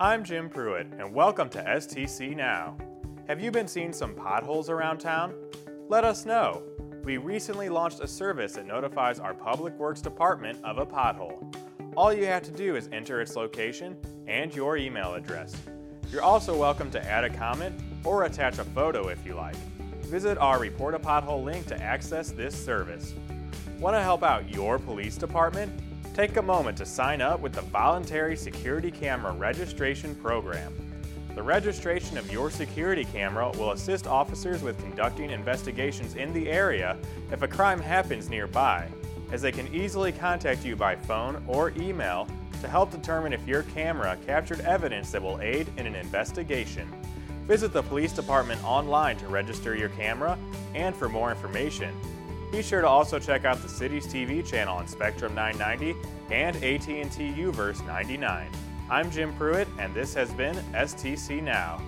I'm 0.00 0.22
Jim 0.22 0.48
Pruitt, 0.48 0.86
and 0.96 1.12
welcome 1.12 1.48
to 1.48 1.60
STC 1.60 2.36
Now. 2.36 2.76
Have 3.26 3.40
you 3.40 3.50
been 3.50 3.66
seeing 3.66 3.92
some 3.92 4.14
potholes 4.14 4.70
around 4.70 4.98
town? 4.98 5.34
Let 5.88 6.04
us 6.04 6.24
know. 6.24 6.62
We 7.02 7.16
recently 7.16 7.68
launched 7.68 7.98
a 7.98 8.06
service 8.06 8.52
that 8.52 8.64
notifies 8.64 9.18
our 9.18 9.34
Public 9.34 9.76
Works 9.76 10.00
Department 10.00 10.56
of 10.62 10.78
a 10.78 10.86
pothole. 10.86 11.52
All 11.96 12.12
you 12.12 12.26
have 12.26 12.44
to 12.44 12.52
do 12.52 12.76
is 12.76 12.88
enter 12.92 13.20
its 13.20 13.34
location 13.34 13.96
and 14.28 14.54
your 14.54 14.76
email 14.76 15.14
address. 15.14 15.56
You're 16.12 16.22
also 16.22 16.56
welcome 16.56 16.92
to 16.92 17.04
add 17.04 17.24
a 17.24 17.30
comment 17.30 17.74
or 18.04 18.22
attach 18.22 18.60
a 18.60 18.64
photo 18.66 19.08
if 19.08 19.26
you 19.26 19.34
like. 19.34 19.56
Visit 20.04 20.38
our 20.38 20.60
Report 20.60 20.94
a 20.94 21.00
Pothole 21.00 21.42
link 21.42 21.66
to 21.66 21.82
access 21.82 22.30
this 22.30 22.54
service. 22.54 23.14
Want 23.80 23.96
to 23.96 24.02
help 24.02 24.22
out 24.22 24.48
your 24.48 24.78
police 24.78 25.16
department? 25.16 25.72
Take 26.18 26.36
a 26.36 26.42
moment 26.42 26.76
to 26.78 26.84
sign 26.84 27.20
up 27.20 27.38
with 27.38 27.52
the 27.52 27.60
Voluntary 27.60 28.36
Security 28.36 28.90
Camera 28.90 29.32
Registration 29.32 30.16
Program. 30.16 30.74
The 31.36 31.42
registration 31.44 32.18
of 32.18 32.28
your 32.32 32.50
security 32.50 33.04
camera 33.04 33.52
will 33.52 33.70
assist 33.70 34.08
officers 34.08 34.60
with 34.60 34.76
conducting 34.80 35.30
investigations 35.30 36.16
in 36.16 36.32
the 36.32 36.50
area 36.50 36.96
if 37.30 37.42
a 37.42 37.46
crime 37.46 37.78
happens 37.78 38.28
nearby, 38.28 38.88
as 39.30 39.42
they 39.42 39.52
can 39.52 39.72
easily 39.72 40.10
contact 40.10 40.64
you 40.64 40.74
by 40.74 40.96
phone 40.96 41.40
or 41.46 41.72
email 41.76 42.26
to 42.62 42.66
help 42.66 42.90
determine 42.90 43.32
if 43.32 43.46
your 43.46 43.62
camera 43.62 44.18
captured 44.26 44.58
evidence 44.62 45.12
that 45.12 45.22
will 45.22 45.40
aid 45.40 45.68
in 45.76 45.86
an 45.86 45.94
investigation. 45.94 46.92
Visit 47.46 47.72
the 47.72 47.84
police 47.84 48.12
department 48.12 48.60
online 48.64 49.16
to 49.18 49.28
register 49.28 49.76
your 49.76 49.90
camera 49.90 50.36
and 50.74 50.96
for 50.96 51.08
more 51.08 51.30
information. 51.30 51.94
Be 52.50 52.62
sure 52.62 52.80
to 52.80 52.88
also 52.88 53.18
check 53.18 53.44
out 53.44 53.60
the 53.60 53.68
city's 53.68 54.06
TV 54.06 54.44
channel 54.44 54.76
on 54.78 54.86
Spectrum 54.86 55.34
990 55.34 55.94
and 56.30 56.56
AT&T 56.56 57.32
UVerse 57.34 57.86
99. 57.86 58.50
I'm 58.88 59.10
Jim 59.10 59.34
Pruitt 59.34 59.68
and 59.78 59.92
this 59.94 60.14
has 60.14 60.32
been 60.32 60.56
STC 60.72 61.42
Now. 61.42 61.82